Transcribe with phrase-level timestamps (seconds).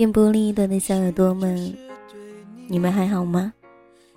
[0.00, 1.76] 电波另一端的小耳朵们，
[2.68, 3.52] 你们还好吗？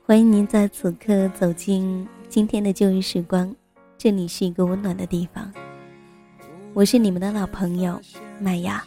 [0.06, 3.54] 欢迎您在此刻走进今天的旧日时光，
[3.98, 5.52] 这里是一个温暖的地方。
[6.74, 8.00] 我是你们的老朋友
[8.40, 8.82] 麦雅，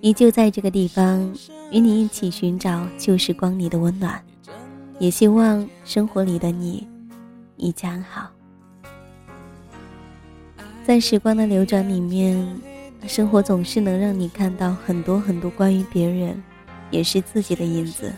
[0.00, 1.32] 依旧在这个地方
[1.70, 4.20] 与你一起寻找旧时光里的温暖，
[4.98, 6.88] 也希望生活里的你
[7.56, 8.28] 一切安好。
[10.84, 12.69] 在时光的流转里面。
[13.08, 16.42] 生活总是能让你看到很多很多关于别人，
[16.90, 18.12] 也是自己的影子。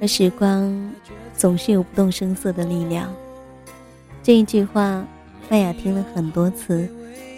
[0.00, 0.92] 而时光
[1.36, 3.12] 总是有不动声色的力量。
[4.22, 5.06] 这一句话，
[5.48, 6.88] 麦雅听了很多次，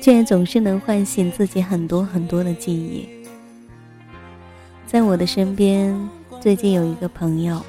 [0.00, 3.08] 却也总是能唤醒自己很多很多的记忆。
[4.86, 5.94] 在我的身边，
[6.40, 7.60] 最近有一个朋友，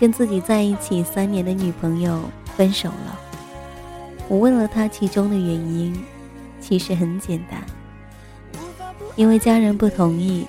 [0.00, 2.20] 跟自己在一起三年的女朋友
[2.56, 3.20] 分手了。
[4.28, 5.94] 我问了他其中的原因，
[6.60, 7.62] 其实很简单。
[9.14, 10.46] 因为家人不同意，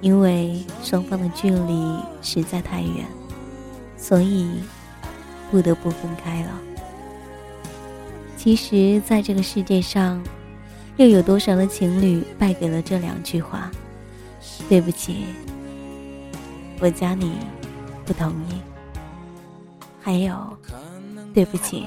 [0.00, 3.06] 因为双方的距离实在太远，
[3.96, 4.50] 所以
[5.50, 6.50] 不得不分开了。
[8.36, 10.22] 其实，在这个世界上，
[10.96, 13.70] 又有多少的情侣败给了这两句话
[14.68, 15.26] ：“对不起，
[16.80, 17.30] 我家里
[18.04, 18.60] 不同意。”
[20.02, 20.34] 还有
[21.32, 21.86] ，“对不起，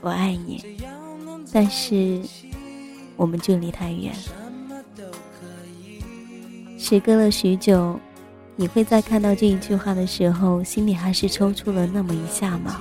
[0.00, 0.78] 我爱你，
[1.52, 2.22] 但是……”
[3.20, 4.14] 我们距离太远，
[6.78, 8.00] 时隔了许久，
[8.56, 12.80] 你会在看到这一句话的时候，心里还是抽搐了那么一下吗？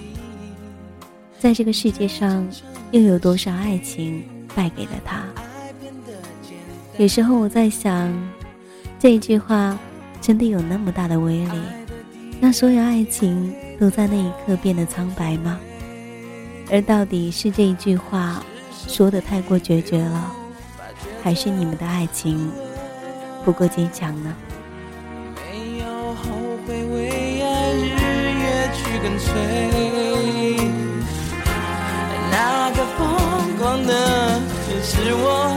[1.42, 2.48] 在这个世界上，
[2.92, 4.24] 又有多少爱情
[4.56, 5.26] 败给了他？
[6.98, 8.10] 有时候我在想，
[8.98, 9.78] 这一句话
[10.22, 11.60] 真的有那么大的威力，
[12.40, 15.60] 让所有爱情都在那一刻变得苍白吗？
[16.72, 18.42] 而到底是这一句话？
[18.90, 20.32] 说的太过决绝了，
[21.24, 22.52] 还是你们的爱情
[23.46, 24.36] 不够坚强呢？
[25.36, 25.86] 没有
[26.16, 26.24] 后
[26.66, 27.86] 悔，为爱日
[28.42, 29.32] 夜去跟随，
[32.32, 34.42] 那个疯狂的
[34.82, 35.56] 是我。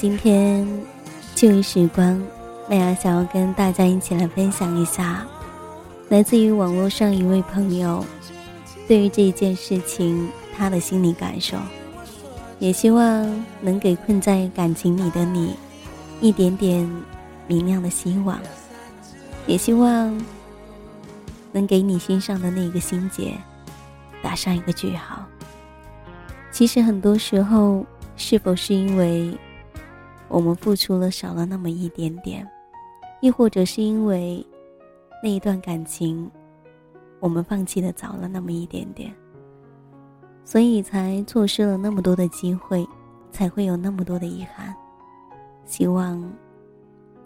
[0.00, 0.66] 今天
[1.34, 2.18] 旧日时光，
[2.70, 5.26] 麦雅想要跟大家一起来分享一下，
[6.08, 8.02] 来自于网络上一位朋友
[8.88, 11.58] 对于这一件事情他的心理感受，
[12.58, 15.54] 也希望能给困在感情里的你
[16.22, 16.90] 一点点
[17.46, 18.40] 明亮的希望，
[19.46, 20.18] 也希望
[21.52, 23.34] 能给你心上的那个心结
[24.22, 25.22] 打上一个句号。
[26.50, 27.84] 其实很多时候，
[28.16, 29.30] 是否是因为？
[30.30, 32.48] 我们付出了少了那么一点点，
[33.20, 34.46] 亦或者是因为
[35.22, 36.30] 那一段感情，
[37.18, 39.12] 我们放弃的早了那么一点点，
[40.44, 42.86] 所以才错失了那么多的机会，
[43.32, 44.74] 才会有那么多的遗憾。
[45.64, 46.32] 希望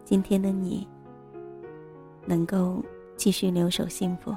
[0.02, 0.88] 今天的你
[2.24, 2.82] 能够
[3.16, 4.34] 继续留守幸福。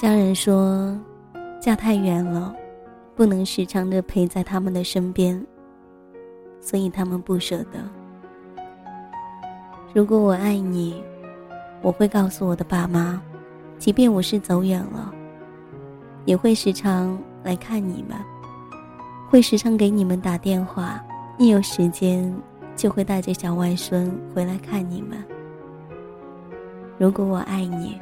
[0.00, 0.96] 家人说，
[1.60, 2.54] 嫁太远了，
[3.16, 5.44] 不能时常的陪在他们的身边，
[6.60, 7.80] 所以他们不舍得。
[9.92, 11.02] 如果我爱你，
[11.82, 13.20] 我会告诉我的爸妈，
[13.76, 15.12] 即便我是走远了，
[16.26, 18.16] 也会时常来看你们，
[19.28, 21.04] 会时常给你们打电话，
[21.38, 22.32] 一有时间
[22.76, 25.18] 就会带着小外孙回来看你们。
[26.98, 27.98] 如果我爱你。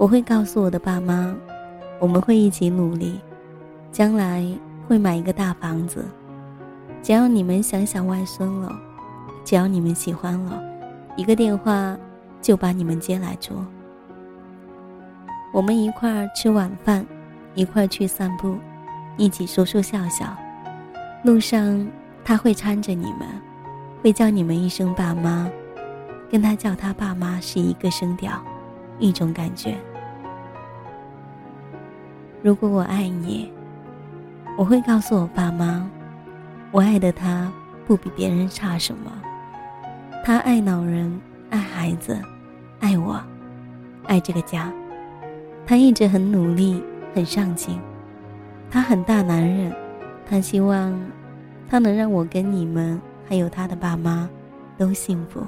[0.00, 1.36] 我会告诉我的爸妈，
[1.98, 3.20] 我们会一起努力，
[3.92, 4.42] 将来
[4.88, 6.06] 会买一个大房子。
[7.02, 8.74] 只要你们想想外孙了，
[9.44, 10.58] 只要你们喜欢了，
[11.16, 11.94] 一个电话
[12.40, 13.52] 就把你们接来住。
[15.52, 17.04] 我们一块儿吃晚饭，
[17.54, 18.56] 一块儿去散步，
[19.18, 20.34] 一起说说笑笑。
[21.22, 21.86] 路上
[22.24, 23.28] 他会搀着你们，
[24.02, 25.46] 会叫你们一声爸妈，
[26.30, 28.42] 跟他叫他爸妈是一个声调，
[28.98, 29.76] 一种感觉。
[32.42, 33.52] 如果我爱你，
[34.56, 35.86] 我会告诉我爸妈，
[36.70, 37.52] 我爱的他
[37.86, 39.12] 不比别人差什么。
[40.24, 41.20] 他爱老人，
[41.50, 42.18] 爱孩子，
[42.80, 43.20] 爱我，
[44.06, 44.72] 爱这个家。
[45.66, 46.82] 他一直很努力，
[47.14, 47.78] 很上进。
[48.70, 49.70] 他很大男人，
[50.26, 50.98] 他希望
[51.68, 52.98] 他能让我跟你们
[53.28, 54.26] 还有他的爸妈
[54.78, 55.42] 都幸福。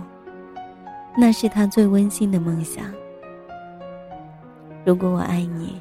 [1.16, 2.84] 那是他最温馨的梦想。
[4.84, 5.80] 如果我爱你，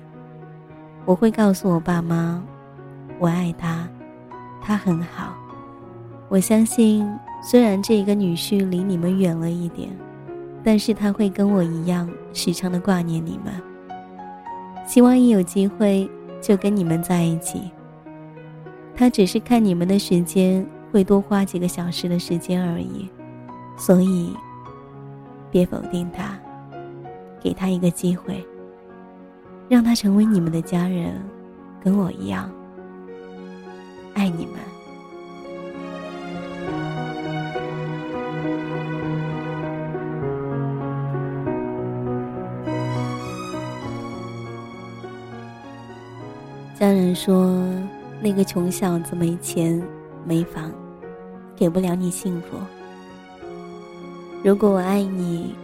[1.05, 2.41] 我会告诉我爸妈，
[3.19, 3.87] 我爱他，
[4.61, 5.35] 他很好。
[6.29, 7.05] 我相信，
[7.43, 9.89] 虽然这个女婿离你们远了一点，
[10.63, 13.53] 但是他会跟我一样时常的挂念你们。
[14.85, 16.09] 希望一有机会
[16.39, 17.71] 就跟你们在一起。
[18.95, 23.09] 他只是看你们的时间会多花几个小时的时间而已，
[23.75, 24.35] 所以
[25.49, 26.37] 别否定他，
[27.41, 28.45] 给他一个机会。
[29.71, 31.13] 让他成为你们的家人，
[31.81, 32.51] 跟我一样
[34.13, 34.55] 爱你们。
[46.77, 47.57] 家人说，
[48.19, 49.81] 那个穷小子没钱
[50.25, 50.69] 没房，
[51.55, 52.57] 给不了你幸福。
[54.43, 55.55] 如果我爱你，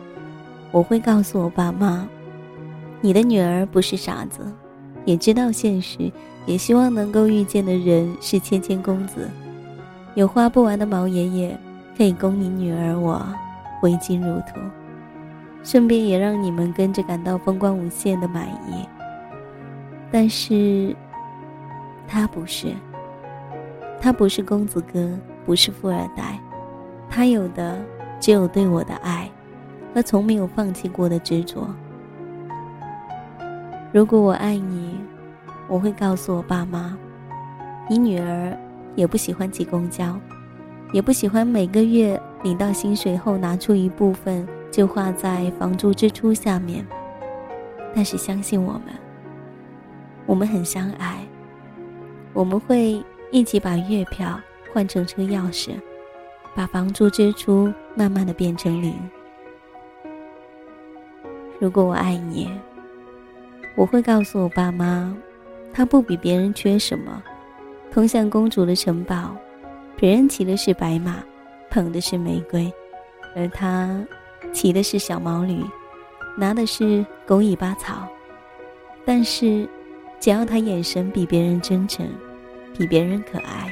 [0.71, 2.07] 我会告诉我爸妈。
[2.99, 4.41] 你的女儿不是傻子，
[5.05, 6.11] 也知道现实，
[6.45, 9.29] 也希望能够遇见的人是谦谦公子，
[10.15, 11.57] 有花不完的毛爷爷，
[11.95, 13.23] 可以供你女儿我
[13.79, 14.55] 挥金如土，
[15.63, 18.83] 顺便也让你们跟着感到风光无限的满意。
[20.11, 20.95] 但是，
[22.07, 22.73] 他不是，
[24.01, 25.07] 他不是公子哥，
[25.45, 26.39] 不是富二代，
[27.09, 27.79] 他有的
[28.19, 29.29] 只有对我的爱，
[29.94, 31.67] 和从没有放弃过的执着。
[33.97, 34.95] 如果我爱你，
[35.67, 36.95] 我会告诉我爸妈，
[37.89, 38.55] 你女儿
[38.94, 40.15] 也不喜欢挤公交，
[40.91, 46.85] 也不喜欢每个月领到薪水后拿出一部分就花在房租支出下面。
[47.95, 48.83] 但是相信我们，
[50.27, 51.25] 我们很相爱，
[52.33, 54.39] 我们会一起把月票
[54.71, 55.71] 换成车钥匙，
[56.53, 58.94] 把房租支出慢慢的变成零。
[61.59, 62.51] 如果我爱你。
[63.77, 65.15] 我会告诉我爸妈，
[65.71, 67.24] 他不比别人缺什么。
[67.91, 69.38] 通向公主的城堡，
[69.95, 71.18] 别人骑的是白马，
[71.69, 72.74] 捧的是玫瑰，
[73.35, 74.03] 而他
[74.51, 75.63] 骑的是小毛驴，
[76.35, 78.07] 拿的是狗尾巴草。
[79.06, 79.69] 但是，
[80.19, 82.03] 只要他眼神比别人真诚，
[82.75, 83.71] 比别人可爱，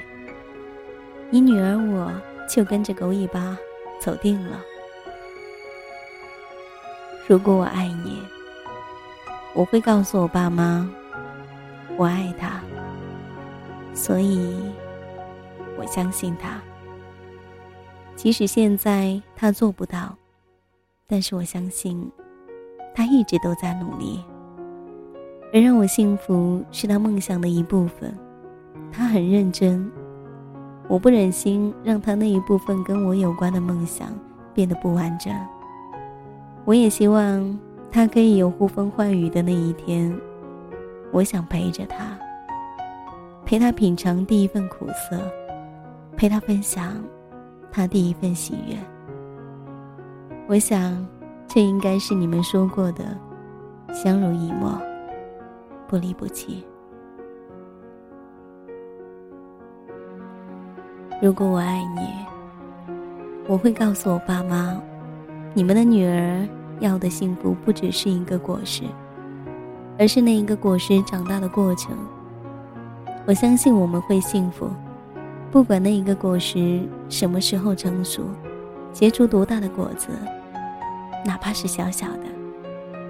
[1.32, 2.14] 你女儿我
[2.48, 3.58] 就跟着狗尾巴
[4.00, 4.62] 走定了。
[7.26, 8.22] 如果我爱你。
[9.56, 10.86] 我会告诉我爸妈，
[11.98, 12.60] 我爱他，
[13.94, 14.54] 所以
[15.80, 16.62] 我相信他。
[18.18, 20.14] 即使现在他做不到，
[21.08, 22.12] 但是我相信
[22.94, 24.22] 他一直都在努力。
[25.54, 28.14] 而让我幸福是他梦想的一部分，
[28.92, 29.90] 他很认真。
[30.90, 34.10] 我不忍心让他那一部分跟我有关的梦想
[34.54, 35.34] 变得不完整。
[36.66, 37.58] 我也希望。
[37.96, 40.14] 他可以有呼风唤雨的那一天，
[41.14, 42.20] 我想陪着他，
[43.46, 45.18] 陪他品尝第一份苦涩，
[46.18, 47.02] 陪他分享
[47.72, 48.76] 他第一份喜悦。
[50.46, 51.08] 我想，
[51.48, 53.18] 这应该是你们说过的
[53.96, 54.78] “相濡以沫，
[55.88, 56.66] 不离不弃”。
[61.22, 62.10] 如果我爱你，
[63.48, 64.78] 我会告诉我爸妈，
[65.54, 66.46] 你们的女儿。
[66.80, 68.84] 要的幸福不只是一个果实，
[69.98, 71.96] 而是那一个果实长大的过程。
[73.26, 74.70] 我相信我们会幸福，
[75.52, 78.24] 不管那一个果实什么时候成熟，
[78.92, 80.10] 结出多大的果子，
[81.26, 82.26] 哪怕是小小的，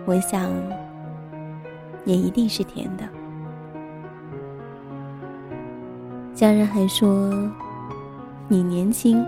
[0.06, 0.50] 我想
[2.06, 3.04] 也一定是甜的。
[6.34, 7.34] 家人还说
[8.48, 9.26] 你年轻，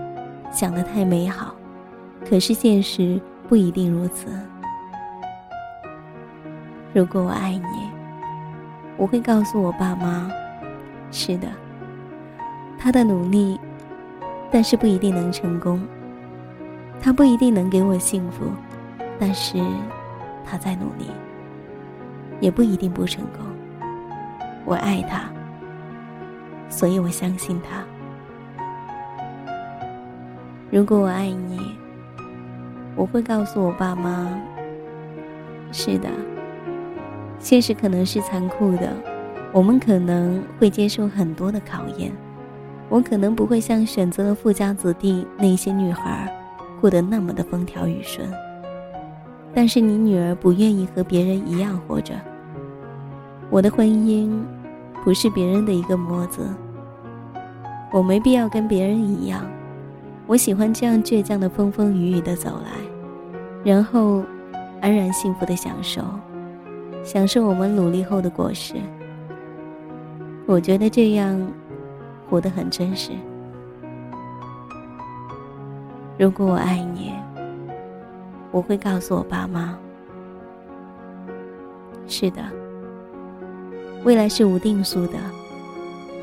[0.52, 1.54] 想的太美好，
[2.28, 3.20] 可是现实。
[3.48, 4.28] 不一定如此。
[6.92, 7.90] 如果我爱你，
[8.98, 10.30] 我会告诉我爸妈：
[11.10, 11.48] 是的，
[12.78, 13.58] 他的努力，
[14.50, 15.82] 但是不一定能成功。
[17.00, 18.52] 他不一定能给我幸福，
[19.18, 19.56] 但是
[20.44, 21.10] 他在努力，
[22.40, 23.46] 也不一定不成功。
[24.66, 25.22] 我爱他，
[26.68, 27.82] 所以我相信他。
[30.70, 31.78] 如果我爱你。
[32.98, 34.28] 我会告诉我爸妈
[35.70, 36.08] ：“是的，
[37.38, 38.92] 现实可能是残酷的，
[39.52, 42.10] 我们可能会接受很多的考验。
[42.88, 46.28] 我可能不会像选择了富家子弟那些女孩
[46.80, 48.28] 过得那么的风调雨顺，
[49.54, 52.14] 但是你女儿不愿意和别人一样活着。
[53.48, 54.42] 我的婚姻
[55.04, 56.48] 不是别人的一个模子，
[57.92, 59.46] 我没必要跟别人一样。
[60.26, 62.70] 我喜欢这样倔强的风风雨雨的走来，
[63.64, 64.22] 然后
[64.80, 66.02] 安然幸福的享受，
[67.02, 68.74] 享受我们努力后的果实。
[70.46, 71.38] 我觉得这样
[72.28, 73.12] 活得很真实。
[76.18, 77.12] 如果我爱你，
[78.50, 79.76] 我会告诉我爸妈。
[82.06, 82.42] 是的，
[84.04, 85.18] 未来是无定数的，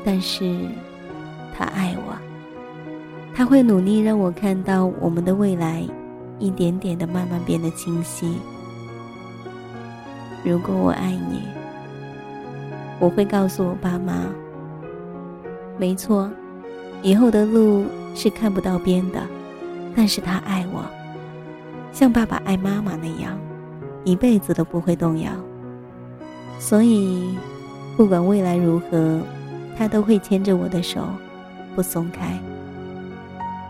[0.04, 0.58] 但是
[1.56, 2.16] 他爱我，
[3.32, 5.86] 他会努力让我看到我们的未来，
[6.38, 8.38] 一点点的慢慢变得清晰。
[10.44, 11.42] 如果我爱你，
[12.98, 14.26] 我会告诉我爸妈。
[15.78, 16.30] 没错，
[17.02, 19.20] 以后的路是看不到边的。
[19.94, 20.84] 但是他爱我，
[21.90, 23.38] 像爸爸爱妈妈那样，
[24.04, 25.30] 一辈子都不会动摇。
[26.58, 27.34] 所以，
[27.96, 29.20] 不管未来如何，
[29.76, 31.00] 他都会牵着我的手，
[31.74, 32.38] 不松开。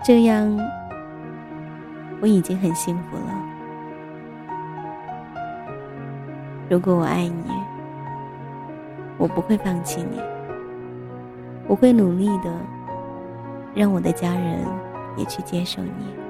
[0.04, 0.46] 这样，
[2.20, 3.32] 我已经很幸福了。
[6.68, 7.44] 如果我爱你，
[9.18, 10.20] 我不会放弃你，
[11.66, 12.52] 我会努力的，
[13.74, 14.86] 让我的家人。
[15.16, 16.25] 也去接受你。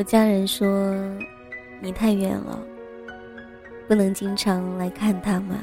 [0.00, 0.66] 我家人说
[1.78, 2.58] ：“你太远了，
[3.86, 5.58] 不能经常来看他们。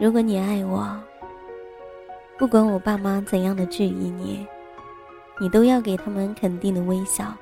[0.00, 0.98] 如果你爱我，
[2.38, 4.46] 不管我爸妈怎样的质疑你，
[5.38, 7.36] 你都要给他们肯定的微笑，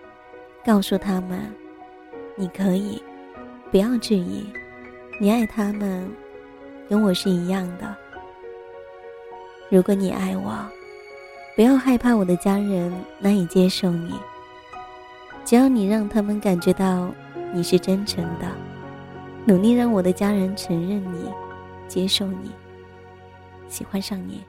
[0.64, 1.38] 告诉他们
[2.34, 3.00] 你可以，
[3.70, 4.44] 不要质疑，
[5.20, 6.10] 你爱他们，
[6.88, 7.94] 跟我是一样的。
[9.70, 10.52] 如果你爱我，
[11.54, 14.12] 不要害怕我的家人难以接受你。”
[15.44, 17.10] 只要你让他们感觉到
[17.52, 18.46] 你是真诚的，
[19.46, 21.30] 努力让我的家人承认你、
[21.86, 22.50] 接受你、
[23.68, 24.42] 喜欢上你。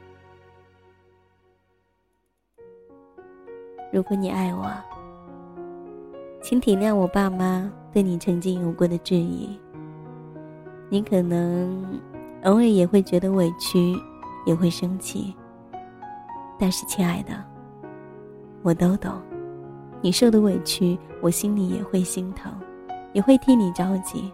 [3.91, 4.71] 如果你爱我，
[6.41, 9.59] 请体谅我爸妈对你曾经有过的质疑。
[10.89, 11.99] 你可能
[12.43, 13.95] 偶尔也会觉得委屈，
[14.45, 15.35] 也会生气。
[16.57, 17.31] 但是，亲爱的，
[18.63, 19.11] 我都懂。
[20.05, 22.53] 你受的委屈，我心里也会心疼，
[23.11, 24.31] 也会替你着急。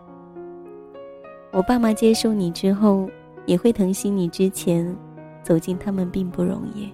[1.50, 3.10] 我爸妈接受你之后，
[3.46, 4.94] 也会疼惜你之前
[5.42, 6.92] 走进他们并不容易，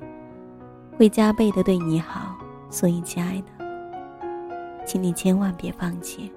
[0.95, 2.37] 会加倍的对你好。
[2.69, 3.65] 所以，亲爱的，
[4.85, 6.31] 请你千万别放弃。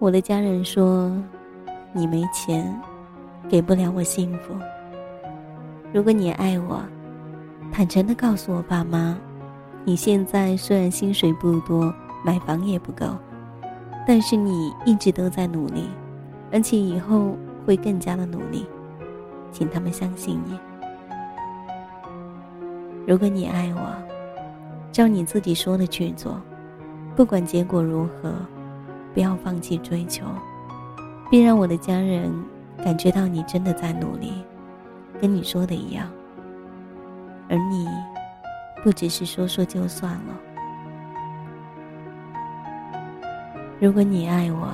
[0.00, 1.08] 我的家人说，
[1.92, 2.76] 你没钱，
[3.48, 4.56] 给不了我幸福。
[5.92, 6.82] 如果你爱我，
[7.70, 9.16] 坦诚的告诉我爸妈。
[9.84, 11.92] 你现在虽然薪水不多，
[12.24, 13.04] 买房也不够，
[14.06, 15.88] 但是你一直都在努力，
[16.52, 17.36] 而且以后
[17.66, 18.64] 会更加的努力，
[19.50, 20.56] 请他们相信你。
[23.08, 23.92] 如果你爱我，
[24.92, 26.40] 照你自己说的去做，
[27.16, 28.32] 不管结果如何，
[29.12, 30.24] 不要放弃追求，
[31.28, 32.32] 并让我的家人
[32.84, 34.44] 感觉到你真的在努力，
[35.20, 36.08] 跟你说的一样，
[37.48, 37.88] 而你。
[38.82, 40.40] 不只是说说就算了。
[43.78, 44.72] 如果你爱我，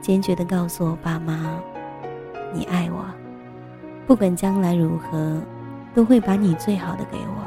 [0.00, 1.58] 坚决的告诉我爸妈，
[2.52, 3.04] 你爱我，
[4.06, 5.40] 不管将来如何，
[5.94, 7.46] 都会把你最好的给我，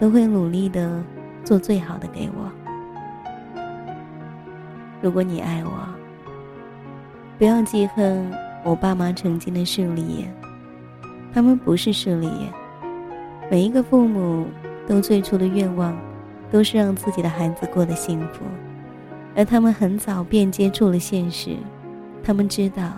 [0.00, 1.02] 都会努力的
[1.44, 2.50] 做最好的给我。
[5.00, 5.70] 如果你爱我，
[7.38, 8.28] 不要记恨
[8.64, 10.34] 我爸妈曾经的势利眼，
[11.32, 12.63] 他们不是势利眼。
[13.50, 14.46] 每一个父母
[14.86, 15.96] 都最初的愿望，
[16.50, 18.42] 都是让自己的孩子过得幸福，
[19.36, 21.56] 而他们很早便接触了现实，
[22.22, 22.90] 他们知道，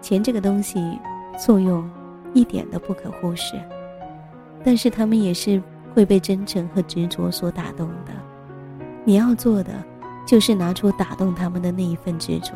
[0.00, 0.98] 钱这个东西
[1.38, 1.88] 作用
[2.32, 3.54] 一点都不可忽视，
[4.64, 5.60] 但是他们也是
[5.94, 8.12] 会被真诚和执着所打动的。
[9.04, 9.72] 你要做的，
[10.24, 12.52] 就是拿出打动他们的那一份执着。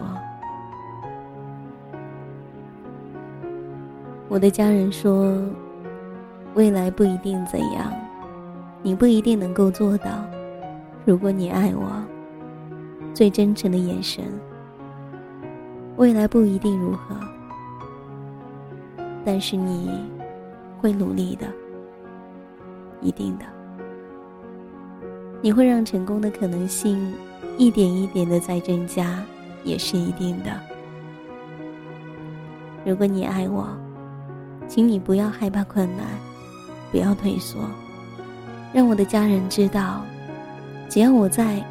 [4.28, 5.36] 我的家人说。
[6.54, 7.92] 未来不一定怎样，
[8.82, 10.24] 你不一定能够做到。
[11.04, 11.90] 如果你爱我，
[13.14, 14.24] 最真诚的眼神，
[15.96, 17.14] 未来不一定如何，
[19.24, 19.90] 但是你
[20.80, 21.46] 会努力的，
[23.00, 23.44] 一定的。
[25.40, 27.14] 你会让成功的可能性
[27.56, 29.22] 一点一点的在增加，
[29.64, 30.50] 也是一定的。
[32.84, 33.68] 如果你爱我，
[34.68, 36.06] 请你不要害怕困难，
[36.90, 37.58] 不要退缩，
[38.72, 40.02] 让我的家人知道，
[40.88, 41.64] 只要我在，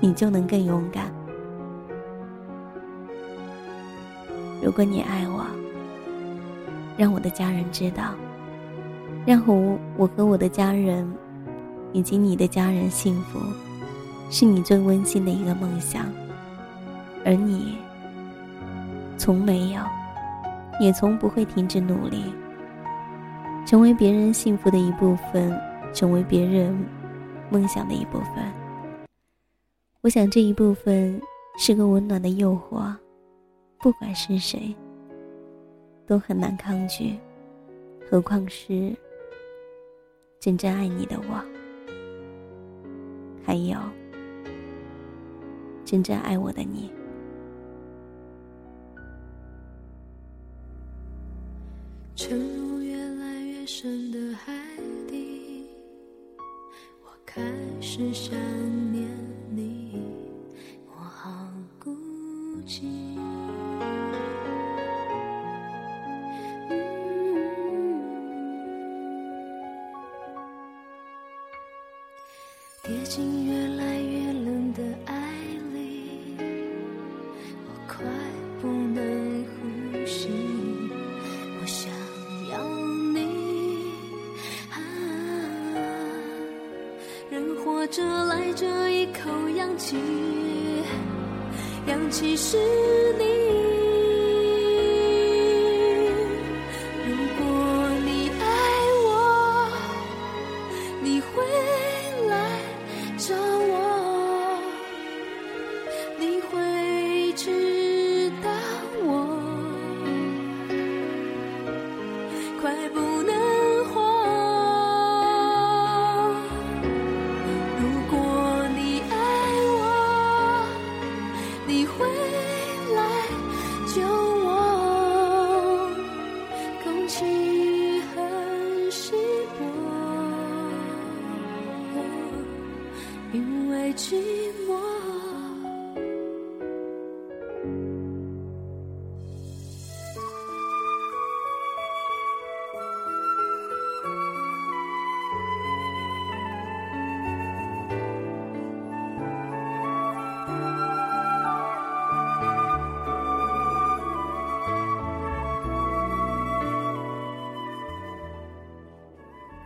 [0.00, 1.04] 你就能更勇敢。
[4.62, 5.44] 如果你爱我，
[6.96, 8.14] 让我的家人知道，
[9.26, 11.10] 让我我和我的家人。
[11.94, 13.38] 以及你的家人幸福，
[14.30, 16.06] 是你最温馨的一个梦想，
[17.22, 17.76] 而你
[19.18, 19.82] 从没有，
[20.80, 22.24] 也从不会停止努力，
[23.64, 25.58] 成为别人幸福的一部分，
[25.94, 26.76] 成为别人
[27.50, 28.44] 梦想的一部分。
[30.02, 31.20] 我想这一部分
[31.56, 32.94] 是个温暖的诱惑，
[33.78, 34.74] 不管是谁，
[36.06, 37.16] 都很难抗拒，
[38.10, 38.94] 何况是
[40.38, 41.42] 真正爱你的我。
[43.44, 43.76] 还有，
[45.84, 46.90] 真正爱我的你。
[53.82, 54.52] 深的海
[55.08, 55.66] 底，
[57.02, 57.42] 我开
[57.80, 58.32] 始想
[58.92, 59.08] 念
[59.50, 60.00] 你，
[60.86, 61.48] 我好
[61.80, 61.90] 孤
[62.64, 62.82] 寂。
[72.84, 75.11] 跌进越来越冷的爱
[89.72, 89.96] 氧气，
[91.86, 92.58] 氧气是
[93.18, 93.41] 你。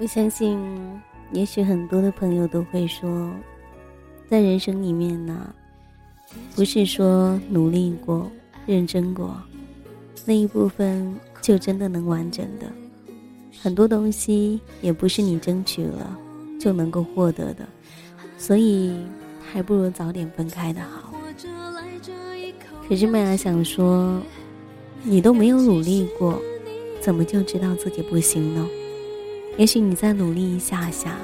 [0.07, 0.57] 我相信，
[1.33, 3.29] 也许很多的朋友都会说。
[4.29, 5.53] 在人生里面呢，
[6.55, 8.31] 不是说努力过、
[8.67, 9.37] 认真过，
[10.25, 12.67] 那一部分就真的能完整的。
[13.61, 16.17] 很多东西也不是你争取了
[16.61, 17.67] 就能够获得的，
[18.39, 18.97] 所以
[19.53, 21.13] 还不如早点分开的好。
[22.89, 24.23] 可是麦雅想说，
[25.03, 26.41] 你都没有努力过，
[27.01, 28.65] 怎么就知道自己不行呢？
[29.57, 31.17] 也许你再努力一下下。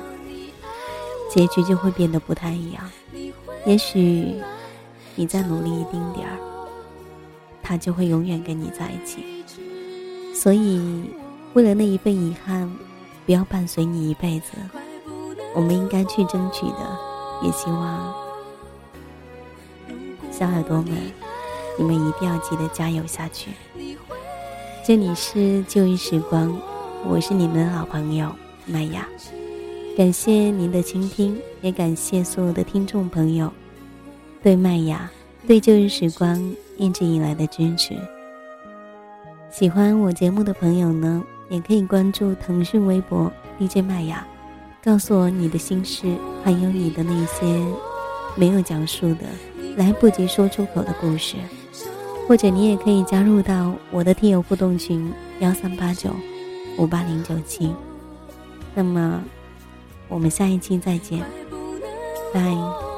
[1.31, 2.90] 结局就会变得不太一样。
[3.64, 4.35] 也许
[5.14, 6.37] 你再努力一丁点儿，
[7.62, 9.25] 他就会永远跟你在一起。
[10.35, 11.05] 所以，
[11.55, 12.71] 为了那一份遗憾，
[13.25, 14.53] 不要伴随你一辈子，
[15.55, 16.99] 我们应该去争取的。
[17.42, 18.14] 也希望
[20.31, 20.92] 小耳朵们，
[21.79, 23.51] 你们一定要记得加油下去。
[24.85, 26.57] 这里是旧日时光，
[27.05, 28.33] 我是你们的老朋友
[28.65, 29.07] 麦雅。
[29.97, 33.53] 感谢您的倾听，也感谢所有的听众朋友
[34.43, 35.11] 对麦雅、
[35.47, 37.95] 对旧日时光一直以来的支持。
[39.51, 44.27] 喜欢我节目的朋友呢，也可以关注腾讯微博 DJ 麦雅，
[44.83, 47.45] 告诉我你的心事，还有你的那些
[48.37, 49.27] 没有讲述的、
[49.77, 51.37] 来不及说出口的故事。
[52.29, 56.09] 或者你也可以加入到我的听友互动群幺三八九
[56.79, 57.75] 五八零九七。
[58.75, 59.23] 那么。
[60.09, 61.25] 我们下一期再见，
[62.35, 62.91] 拜。